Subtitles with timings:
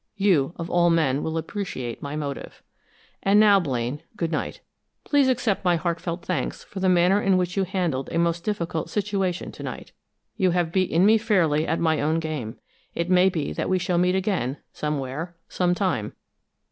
[0.17, 2.63] You, of all men, will appreciate my motive.
[3.21, 4.59] And now, Blaine, good night.
[5.03, 8.89] Please accept my heartfelt thanks for the manner in which you handled a most difficult
[8.89, 9.91] situation to night.
[10.37, 12.57] You have beaten me fairly at my own game.
[12.95, 16.13] It may be that we shall meet again, somewhere, some time.